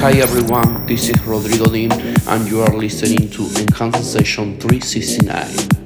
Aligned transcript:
Hi 0.00 0.12
everyone, 0.12 0.86
this 0.86 1.10
is 1.10 1.26
Rodrigo 1.26 1.66
Deem 1.66 1.92
and 1.92 2.48
you 2.48 2.62
are 2.62 2.74
listening 2.74 3.28
to 3.32 3.42
Enhanced 3.60 4.10
Session 4.10 4.58
369. 4.58 5.79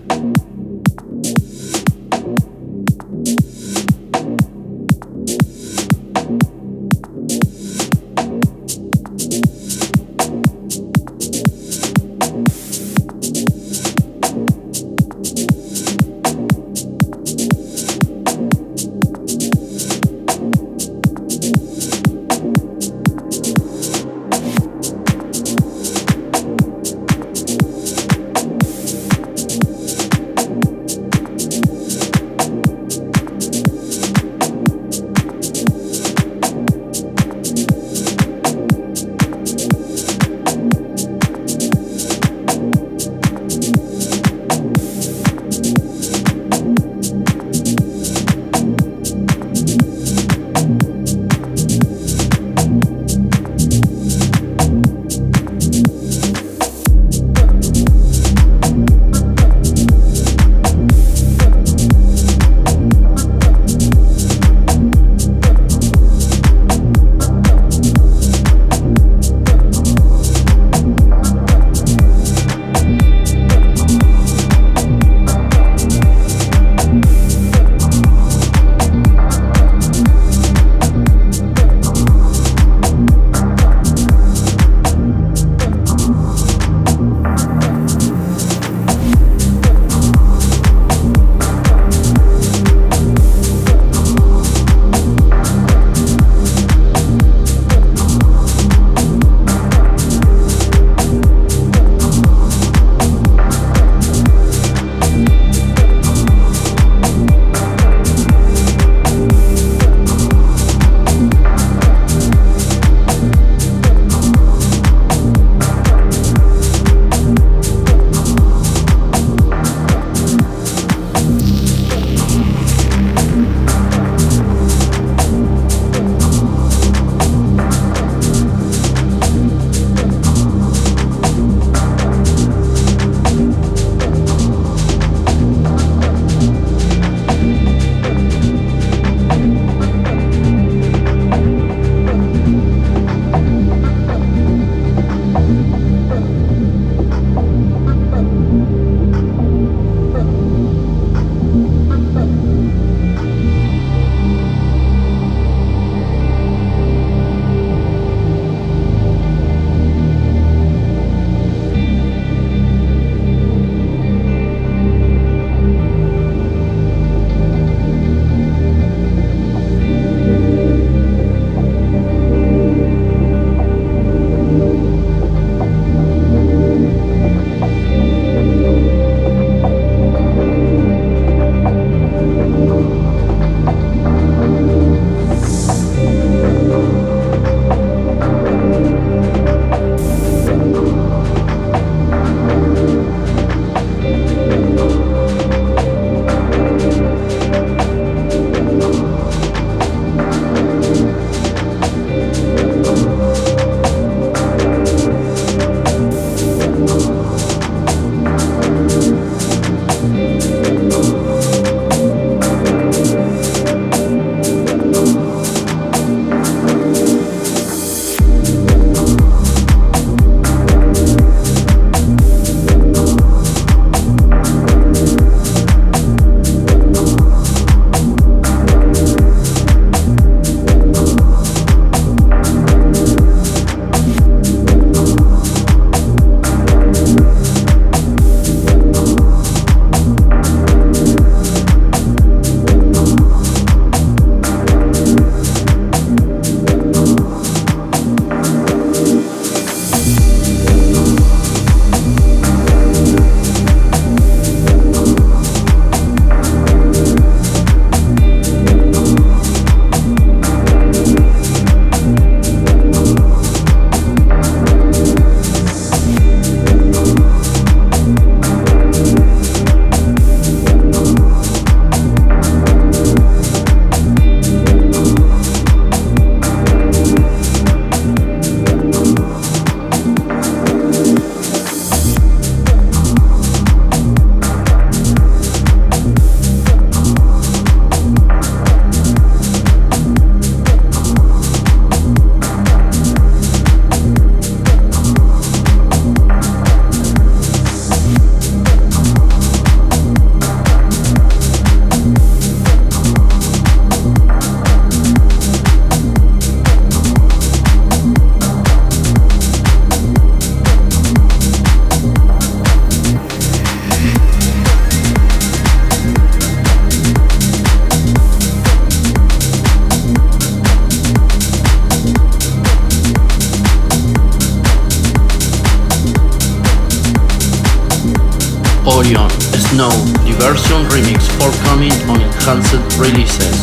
On 332.08 332.20
enhanced 332.20 332.74
releases. 332.98 333.58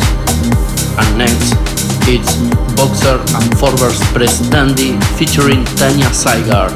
And 0.98 1.18
next, 1.18 1.54
it's 2.08 2.36
Boxer 2.76 3.18
and 3.38 3.58
Forbes 3.58 4.00
Press 4.12 4.40
Dandy 4.50 5.00
featuring 5.18 5.66
Tanya 5.80 6.10
Saigar. 6.14 6.70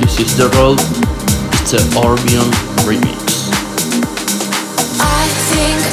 This 0.00 0.20
is 0.20 0.36
The 0.36 0.48
Road, 0.56 0.78
it's 1.60 1.74
a 1.74 1.82
Orion 1.98 2.50
remix. 2.86 3.50
I 5.00 5.26
think. 5.50 5.92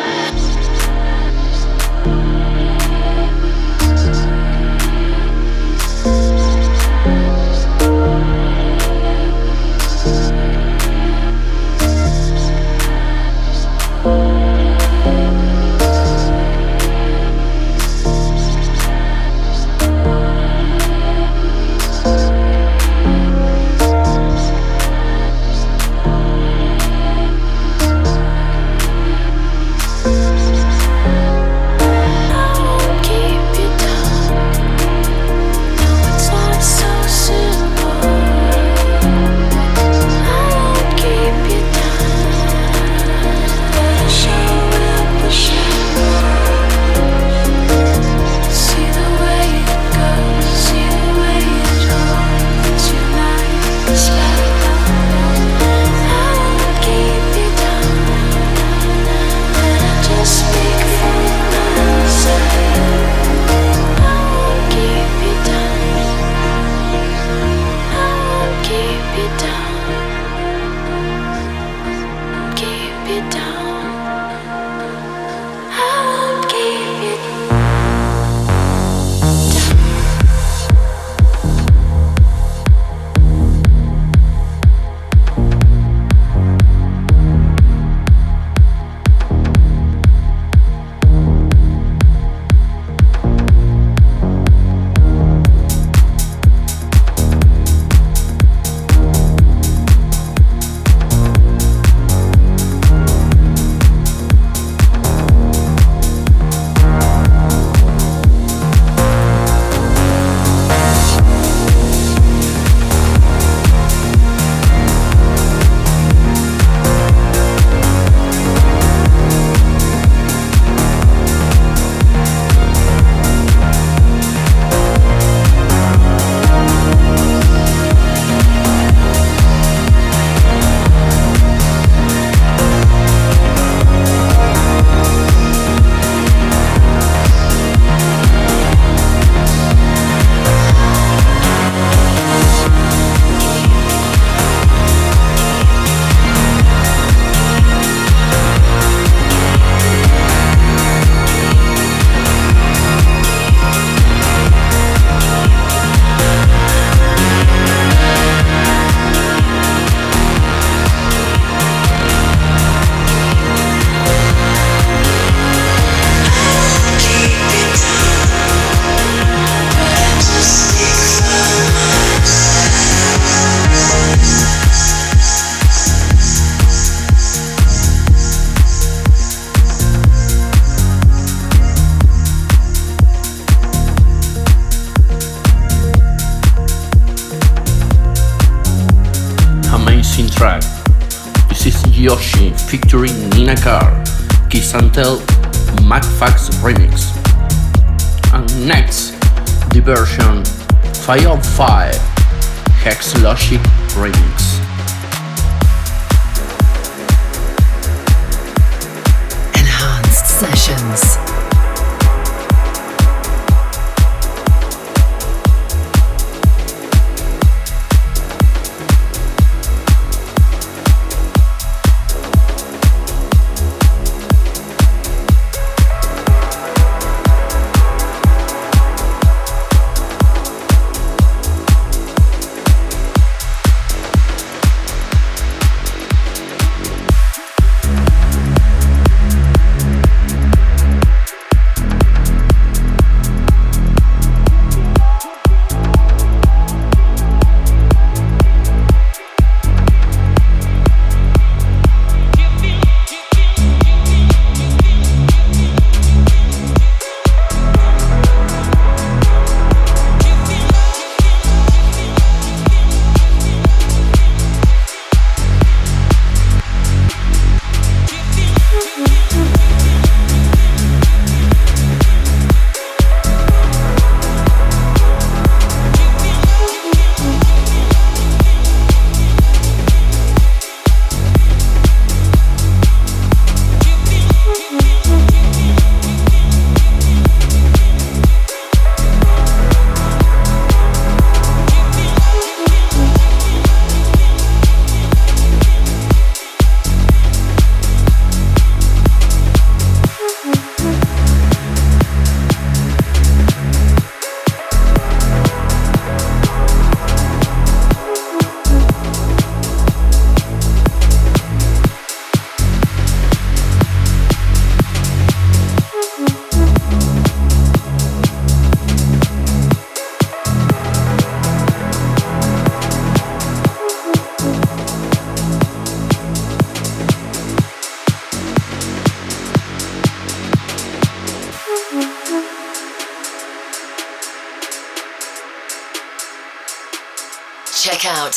505 201.01 201.91
Hex 201.91 202.00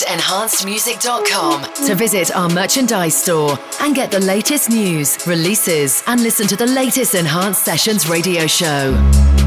enhancedmusic.com 0.02 1.86
to 1.86 1.94
visit 1.94 2.34
our 2.34 2.48
merchandise 2.48 3.22
store 3.22 3.58
and 3.80 3.94
get 3.94 4.10
the 4.10 4.20
latest 4.20 4.70
news, 4.70 5.18
releases, 5.26 6.02
and 6.06 6.22
listen 6.22 6.46
to 6.46 6.56
the 6.56 6.66
latest 6.66 7.14
Enhanced 7.14 7.64
Sessions 7.64 8.08
radio 8.08 8.46
show. 8.46 9.43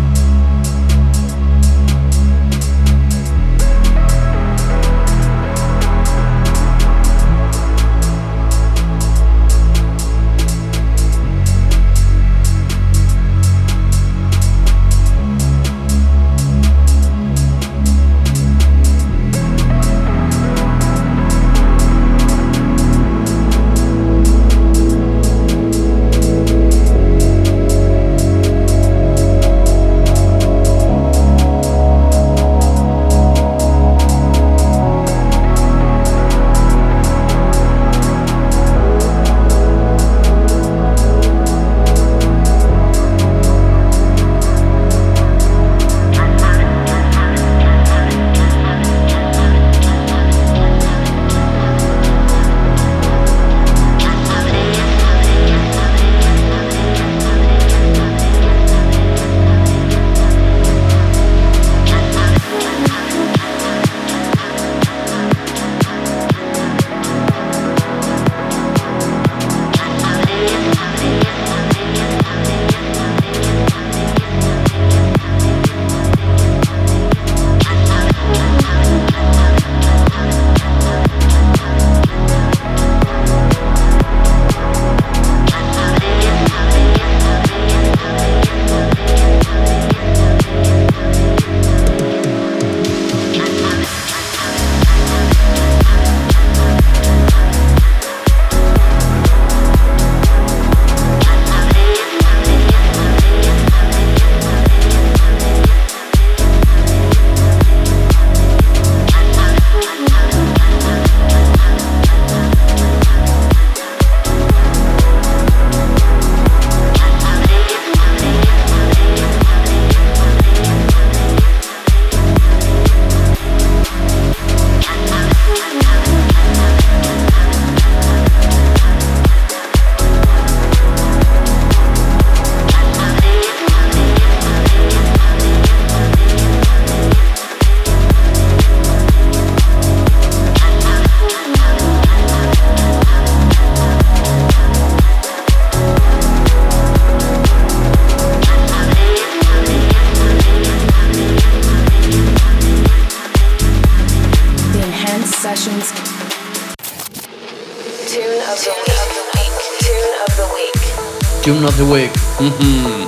Of 161.68 161.78
the 161.78 161.86
week. 161.86 162.12
Mm-hmm. 162.40 163.06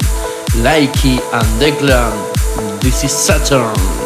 Likey 0.63 1.19
and 1.33 1.61
Declan. 1.61 2.81
This 2.81 3.03
is 3.03 3.11
Saturn. 3.11 3.98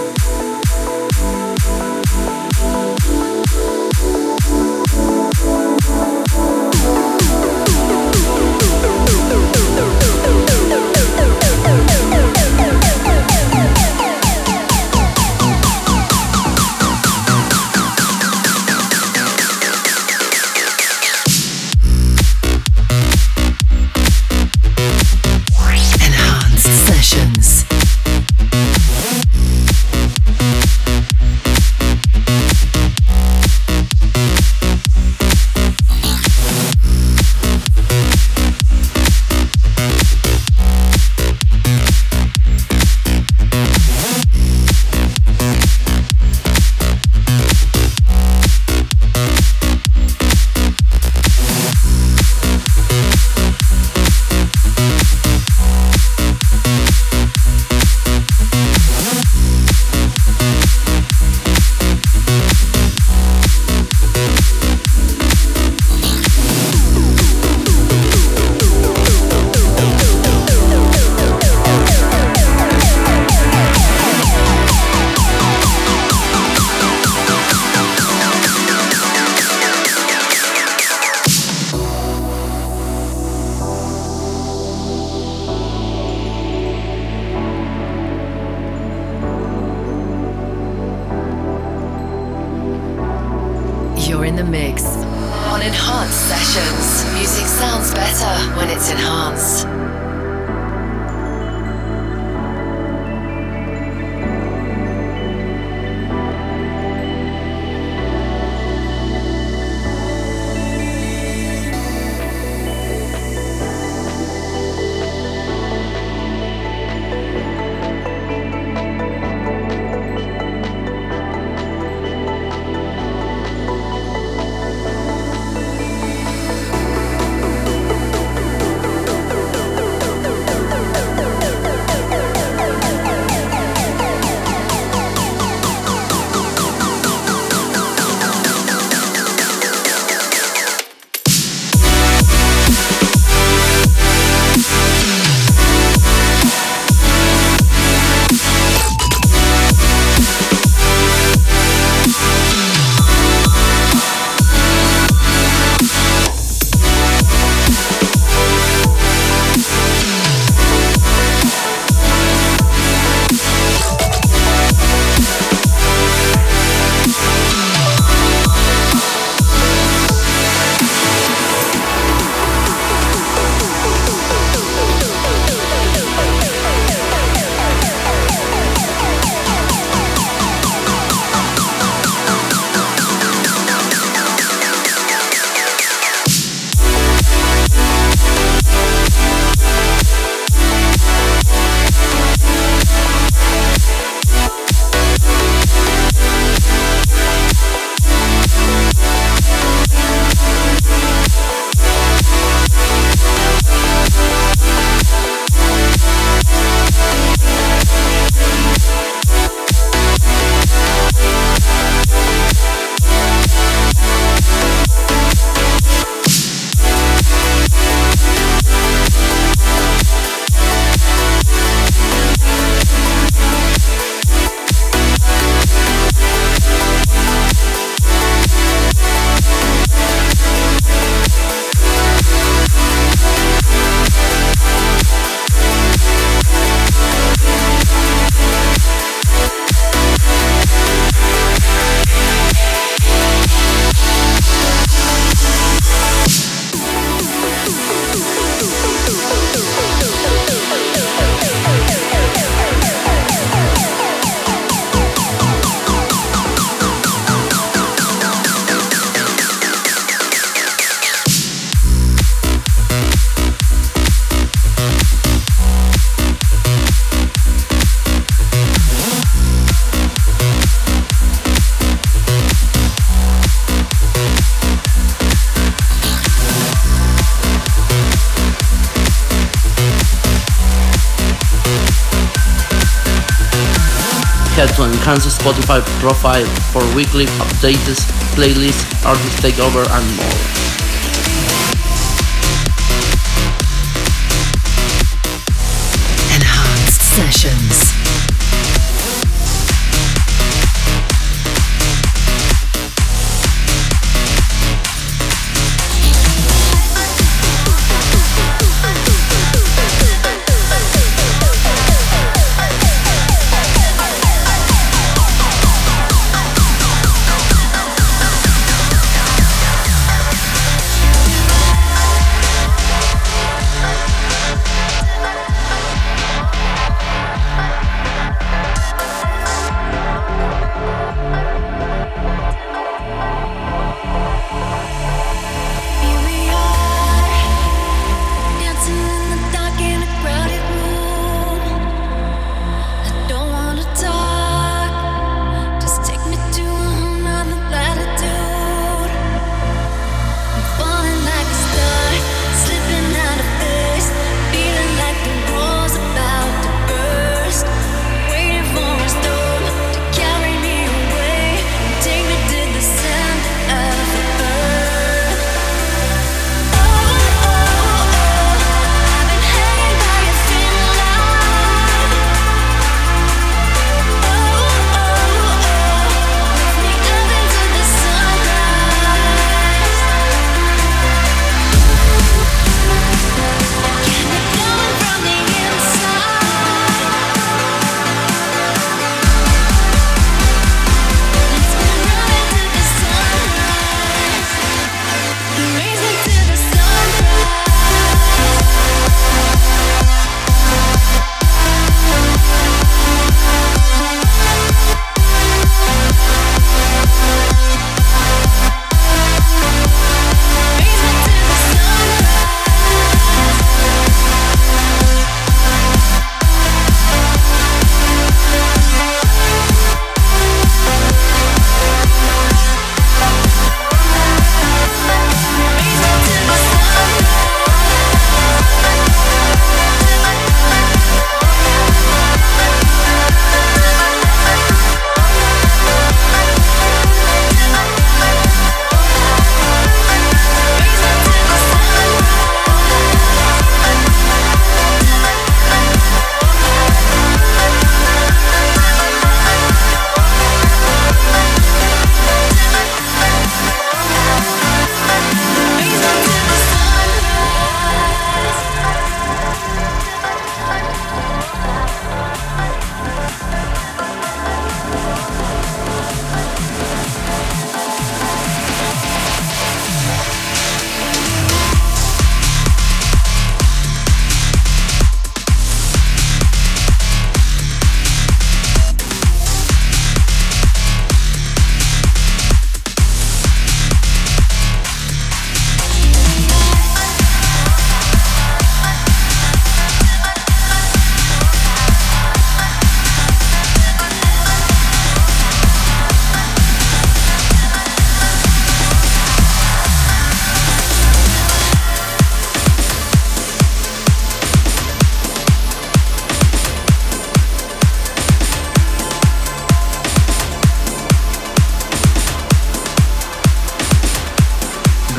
Enhance 285.03 285.25
Spotify 285.37 285.81
profile 285.99 286.45
for 286.71 286.81
weekly 286.95 287.25
updates, 287.25 288.07
playlists, 288.35 289.05
artist 289.05 289.37
takeover 289.43 289.85
and 289.85 290.15
more. 290.15 290.52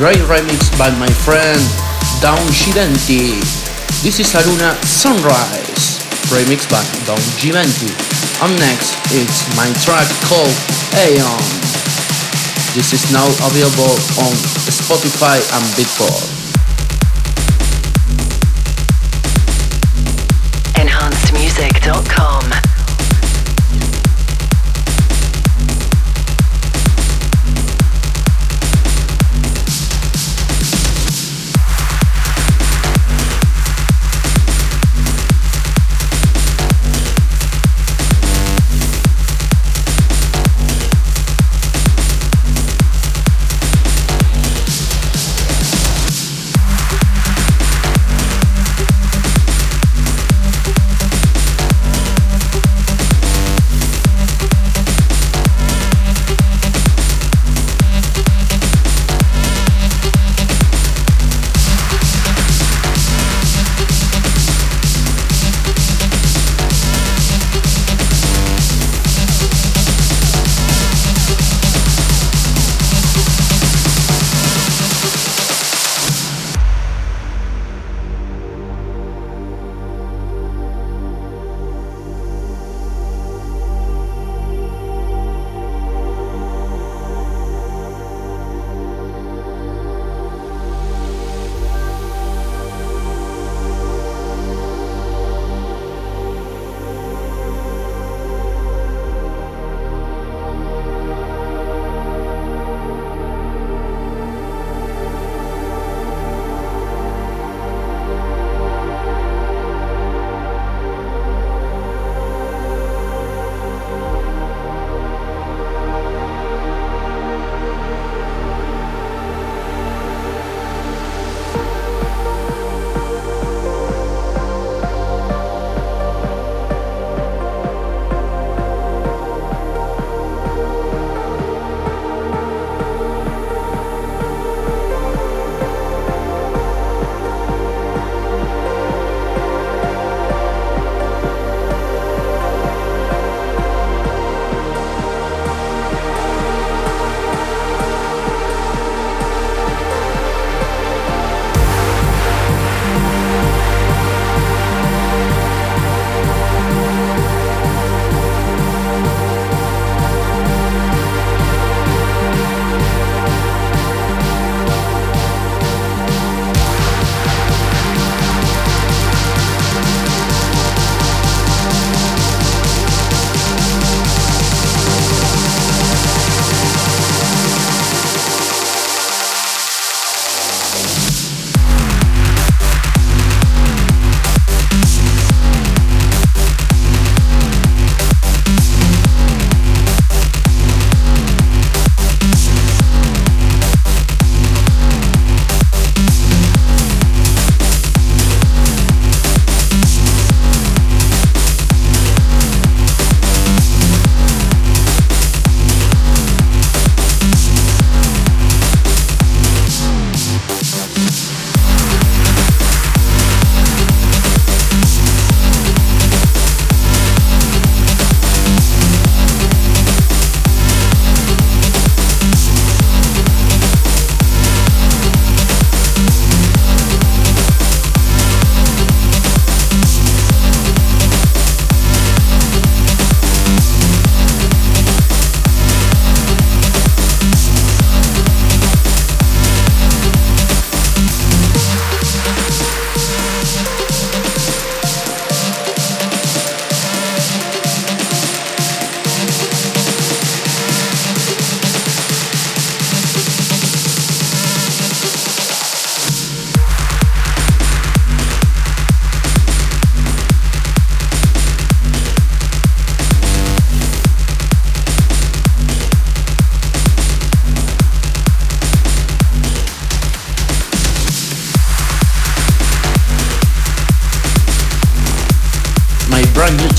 Great 0.05 0.21
remix 0.29 0.69
by 0.77 0.91
my 0.99 1.09
friend 1.25 1.57
Don 2.21 2.37
Giventi. 2.53 3.41
This 4.03 4.19
is 4.19 4.29
Aruna 4.37 4.77
Sunrise, 4.85 5.97
remix 6.29 6.69
by 6.69 6.85
Don 7.07 7.17
Giventi. 7.41 7.89
And 8.45 8.53
next, 8.59 8.93
it's 9.09 9.49
my 9.57 9.65
track 9.81 10.05
called 10.29 10.53
Aeon. 10.93 11.41
This 12.77 12.93
is 12.93 13.11
now 13.11 13.25
available 13.49 13.97
on 14.21 14.33
Spotify 14.69 15.41
and 15.41 15.65
Beatport. 15.73 16.21
enhancedmusic.com 20.75 22.64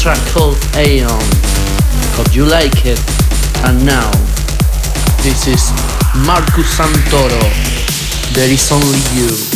track 0.07 0.33
called 0.33 0.57
Aeon. 0.77 1.11
Hope 2.15 2.33
you 2.33 2.45
like 2.45 2.87
it. 2.87 3.01
And 3.67 3.85
now, 3.85 4.09
this 5.25 5.49
is 5.49 5.73
Marcus 6.25 6.79
Santoro. 6.79 7.43
There 8.33 8.49
is 8.49 8.71
only 8.71 9.03
you. 9.19 9.56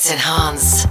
It's 0.00 0.10
enhanced. 0.10 0.86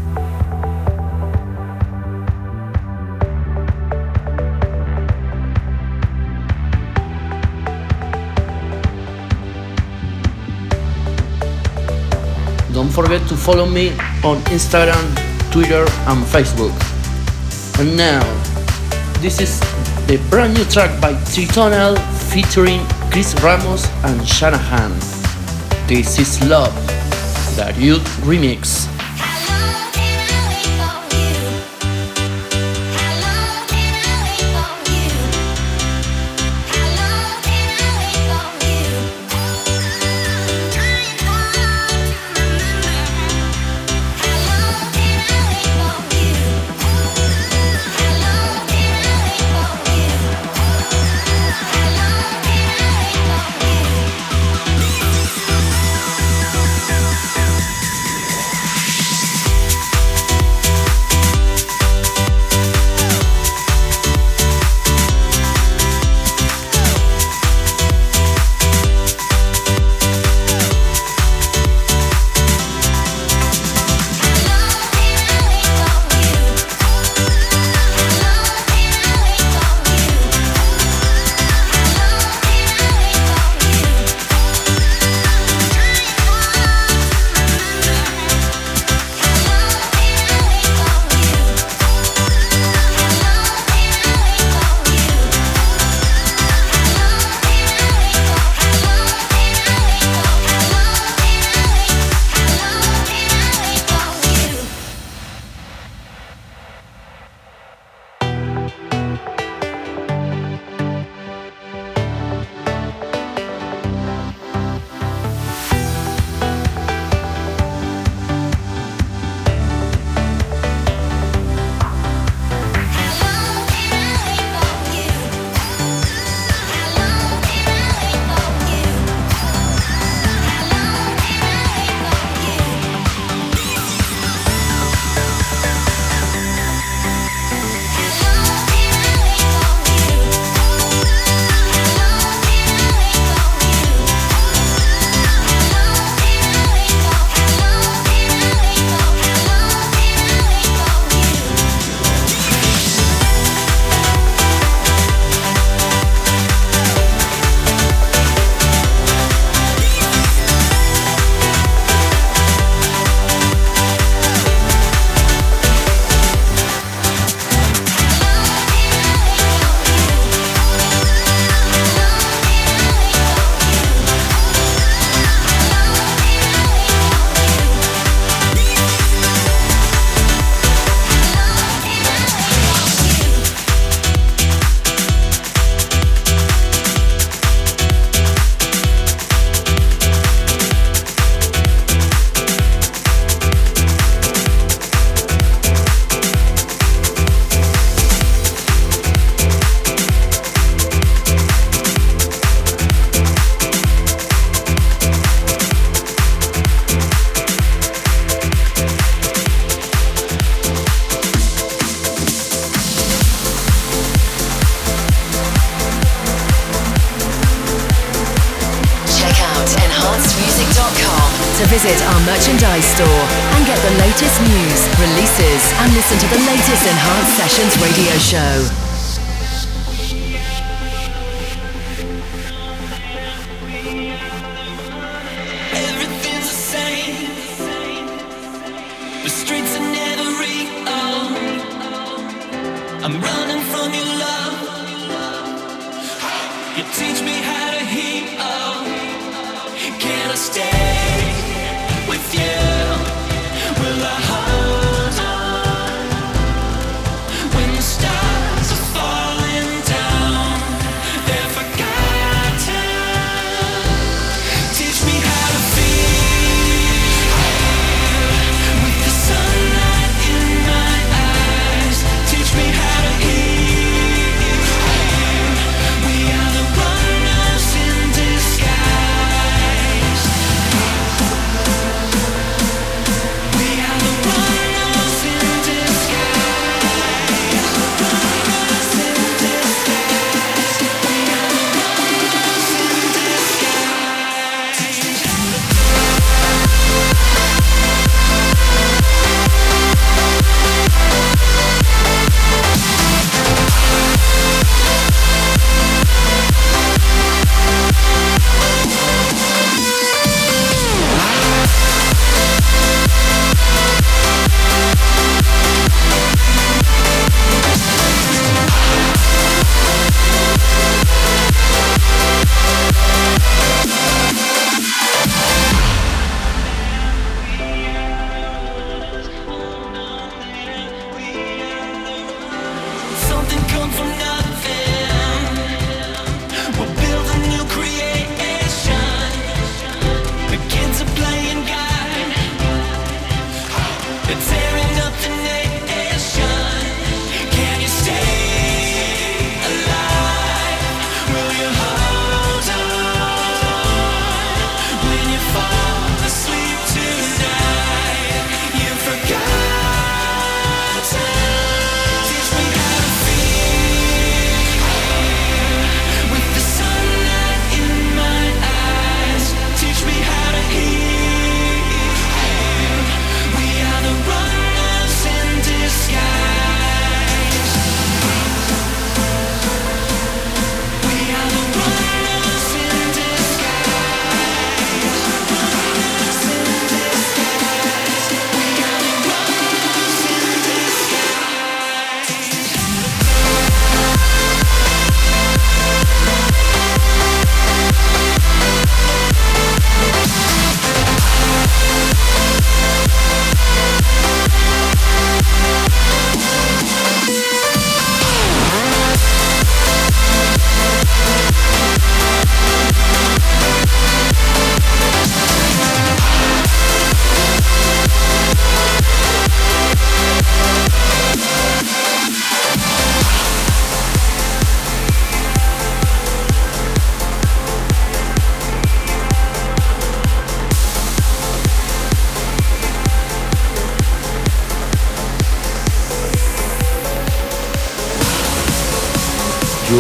Don't 12.72 12.92
forget 12.92 13.28
to 13.30 13.36
follow 13.36 13.66
me 13.66 13.94
on 14.24 14.38
Instagram, 14.54 15.04
Twitter, 15.52 15.88
and 16.06 16.24
Facebook. 16.30 16.70
And 17.80 17.98
now, 17.98 18.22
this 19.22 19.42
is 19.42 19.60
the 20.06 20.24
brand 20.30 20.54
new 20.54 20.66
track 20.66 21.02
by 21.02 21.14
Tritonal 21.34 21.98
featuring 22.30 22.86
Chris 23.10 23.34
Ramos 23.42 23.88
and 24.04 24.28
Shanahan. 24.28 24.92
This 25.88 26.20
is 26.20 26.48
Love, 26.48 26.76
the 27.56 27.74
Youth 27.76 28.06
Remix. 28.22 28.99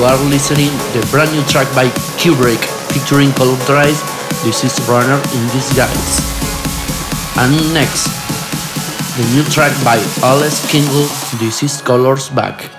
are 0.10 0.18
listening 0.26 0.74
the 0.98 1.08
brand 1.12 1.30
new 1.32 1.44
track 1.44 1.70
by 1.76 1.86
Kubrick 2.18 2.58
featuring 2.90 3.32
Cold 3.34 3.60
Drive. 3.70 3.94
This 4.42 4.64
is 4.64 4.74
Runner 4.90 5.22
in 5.38 5.44
Disguise. 5.54 6.18
And 7.38 7.54
next, 7.78 8.10
the 9.18 9.26
new 9.38 9.44
track 9.54 9.70
by 9.86 10.02
Alice 10.26 10.66
Kingle. 10.66 11.06
This 11.38 11.62
is 11.62 11.82
Colors 11.82 12.28
Back. 12.30 12.79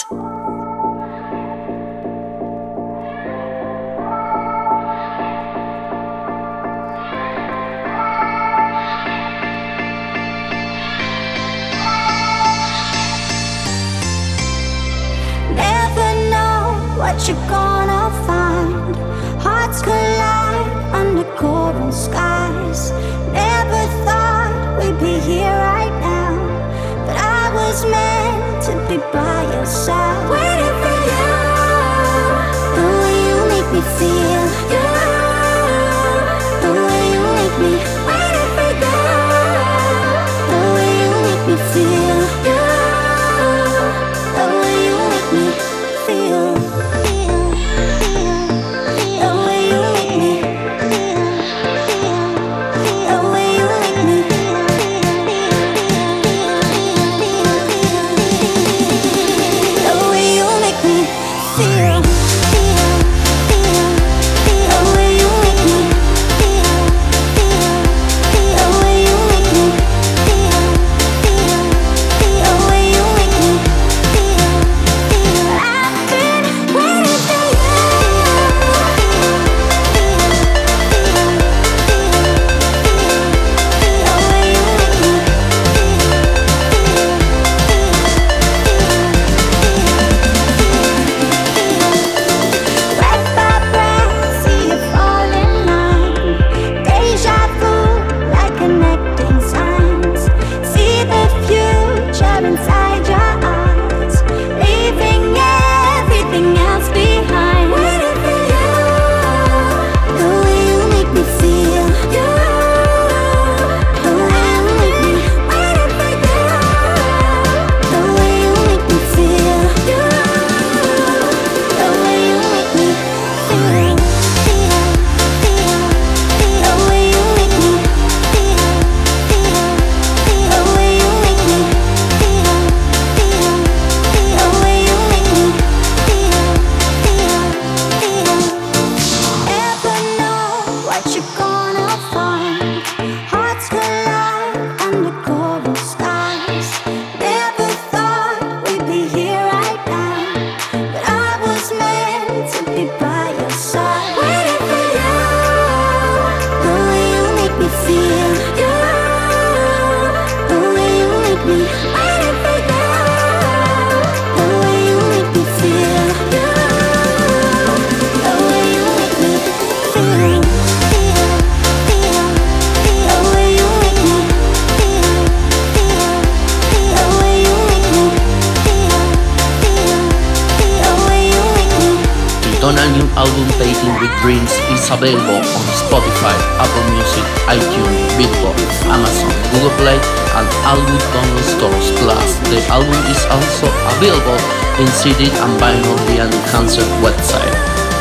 Available 184.91 185.39
on 185.39 185.65
Spotify, 185.73 186.35
Apple 186.59 186.85
Music, 186.91 187.23
iTunes, 187.47 187.95
Beatport, 188.19 188.59
Amazon, 188.91 189.31
Google 189.55 189.71
Play, 189.79 189.95
and 190.35 190.47
Album 190.67 190.99
Bundle 191.15 191.43
stores. 191.47 191.87
Plus, 192.03 192.35
the 192.51 192.59
album 192.67 192.99
is 193.07 193.23
also 193.31 193.71
available 193.97 194.35
in 194.79 194.87
CD 194.99 195.25
and 195.31 195.53
vinyl 195.59 195.95
via 196.07 196.27
the 196.27 196.37
Enhanced 196.41 196.79
website 197.01 197.53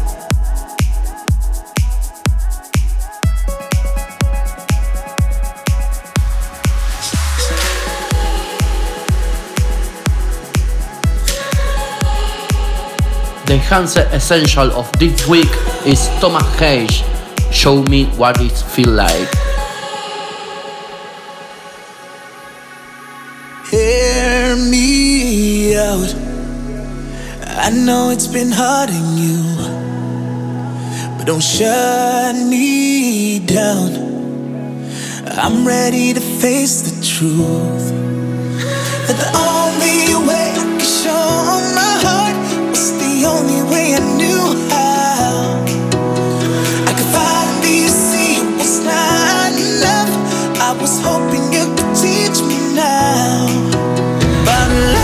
The 13.49 13.55
Enhanced 13.55 13.97
Essential 14.13 14.71
of 14.73 14.91
this 14.99 15.27
week 15.27 15.49
is 15.83 16.07
Thomas 16.21 16.45
Hayes. 16.59 17.01
Show 17.51 17.81
me 17.81 18.05
what 18.15 18.39
it 18.39 18.51
feels 18.51 18.89
like. 18.89 19.27
Hear 23.71 24.55
me 24.55 25.75
out. 25.75 26.13
I 27.65 27.71
know 27.71 28.11
it's 28.11 28.27
been 28.27 28.51
hurting 28.51 29.17
you, 29.17 29.41
but 31.17 31.25
don't 31.25 31.41
shut 31.41 32.35
me 32.35 33.39
down. 33.47 34.85
I'm 35.25 35.65
ready 35.65 36.13
to 36.13 36.21
face 36.21 36.81
the 36.83 37.03
truth. 37.03 38.08
Was 50.81 51.01
hoping 51.01 51.51
you 51.51 51.65
could 51.75 51.95
teach 51.95 52.41
me 52.41 52.73
now. 52.73 53.09
Sessions. 54.69 54.98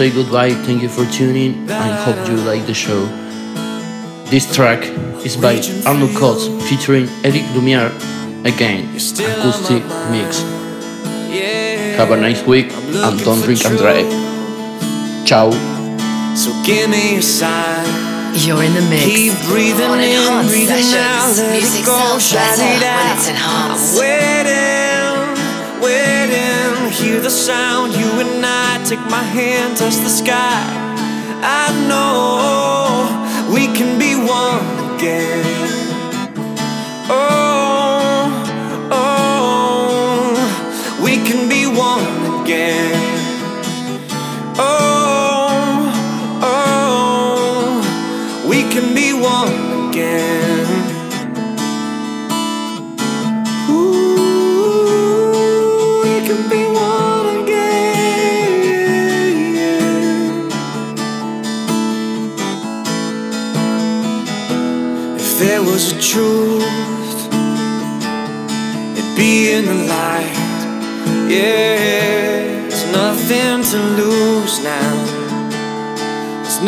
Say 0.00 0.08
goodbye. 0.08 0.54
Thank 0.64 0.80
you 0.80 0.88
for 0.88 1.04
tuning. 1.12 1.70
I 1.70 1.92
hope 2.04 2.26
you 2.26 2.36
like 2.50 2.64
the 2.64 2.72
show. 2.72 3.04
This 4.32 4.48
track 4.56 4.80
is 5.26 5.36
by 5.36 5.60
Arno 5.84 6.08
Kotz 6.16 6.48
featuring 6.68 7.04
Eric 7.22 7.44
Lumiere 7.52 7.92
again, 8.48 8.88
acoustic 8.96 9.82
mix. 10.08 10.40
Have 12.00 12.12
a 12.12 12.16
nice 12.16 12.42
week 12.46 12.72
and 12.72 13.20
don't 13.26 13.42
drink 13.44 13.62
and 13.66 13.76
drive. 13.76 14.08
Ciao. 15.28 15.50
So 16.34 16.48
give 16.64 16.88
me 16.88 17.18
a 17.18 17.22
sign. 17.22 17.84
You're 18.40 18.62
in 18.64 18.72
the 18.72 18.80
mix. 18.88 19.04
Keep 19.04 19.34
breathing 19.52 19.84
on 19.84 20.00
in, 20.00 20.16
enhanced 20.16 20.48
breathing 20.48 20.80
sessions. 20.80 21.36
out, 21.36 21.44
let 21.44 21.52
Music 21.60 21.82
it 21.82 21.84
go, 21.84 21.98
sounds 22.00 22.24
shout 22.24 22.56
better 22.56 22.72
it 22.72 22.88
out. 22.88 23.04
when 23.04 23.16
it's 23.18 23.28
enhanced. 23.28 23.92
I'm 23.92 24.00
waiting, 24.00 25.12
waiting, 25.84 26.90
hear 26.90 27.20
the 27.20 27.28
sound. 27.28 27.92
You 27.92 28.08
and 28.22 28.29
I 28.29 28.29
take 28.90 29.08
my 29.08 29.22
hand, 29.22 29.76
touch 29.76 29.94
the 29.98 30.08
sky. 30.08 30.64
I 31.44 31.70
know 31.86 33.54
we 33.54 33.68
can 33.68 34.00
be 34.00 34.16
one 34.16 34.96
again. 34.96 35.44
Oh, 37.08 38.32
oh, 38.90 40.34
we 41.04 41.12
can 41.18 41.48
be 41.48 41.68
one 41.68 42.42
again. 42.42 42.98
Oh, 44.58 45.92
oh, 46.42 47.78
we 48.48 48.62
can 48.72 48.92
be 48.92 49.12
one 49.12 49.90
again. 49.90 50.29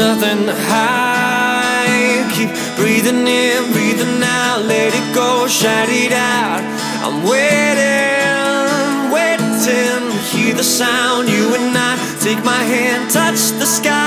Nothing 0.02 0.46
to 0.46 0.54
hide. 0.72 2.26
Keep 2.34 2.50
breathing 2.80 3.24
in, 3.26 3.60
breathing 3.72 4.20
out. 4.40 4.58
Let 4.72 4.90
it 5.00 5.08
go, 5.14 5.46
shout 5.46 5.88
it 5.88 6.12
out. 6.12 6.62
I'm 7.04 7.18
waiting, 7.32 9.12
waiting. 9.14 10.04
Hear 10.32 10.54
the 10.54 10.68
sound. 10.80 11.28
You 11.28 11.54
and 11.54 11.70
I 11.90 11.92
take 12.26 12.42
my 12.44 12.62
hand, 12.74 13.10
touch 13.12 13.40
the 13.60 13.68
sky. 13.78 14.01